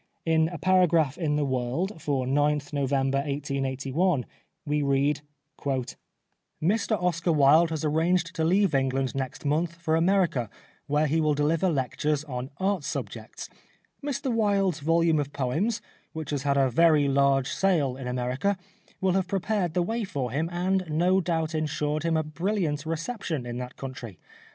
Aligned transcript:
In 0.25 0.47
i88 0.47 0.47
The 0.49 0.49
Life 0.49 0.49
of 0.49 0.49
Oscar 0.49 0.49
Wilde 0.49 0.55
a 0.55 0.65
paragraph 1.13 1.17
in 1.19 1.35
The 1.35 1.45
World 1.45 2.01
for 2.01 2.25
9th 2.25 2.73
November 2.73 3.17
1881 3.19 4.25
we 4.65 4.81
read: 4.81 5.21
"Mr 6.59 7.03
Oscar 7.03 7.31
Wilde 7.31 7.69
has 7.69 7.85
arranged 7.85 8.33
to 8.33 8.43
leave 8.43 8.73
England 8.73 9.13
next 9.13 9.45
month 9.45 9.75
for 9.75 9.95
America 9.95 10.49
where 10.87 11.05
he 11.05 11.21
will 11.21 11.35
deliver 11.35 11.69
lectures 11.69 12.23
on 12.23 12.49
Art 12.57 12.83
subjects. 12.83 13.47
Mr 14.03 14.33
Wilde's 14.33 14.79
volume 14.79 15.19
of 15.19 15.31
poems, 15.33 15.83
which 16.13 16.31
has 16.31 16.41
had 16.41 16.57
a 16.57 16.71
very 16.71 17.07
large 17.07 17.49
sale 17.49 17.95
in 17.95 18.07
America, 18.07 18.57
will 19.01 19.11
have 19.13 19.27
prepared 19.27 19.75
the 19.75 19.83
way 19.83 20.03
for 20.03 20.31
him 20.31 20.49
and 20.51 20.83
no 20.89 21.21
doubt 21.21 21.53
insured 21.53 22.01
him 22.01 22.17
a 22.17 22.23
brilliant 22.23 22.87
reception 22.87 23.45
in 23.45 23.59
that 23.59 23.75
country. 23.77 24.17